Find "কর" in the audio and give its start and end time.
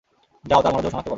0.97-1.09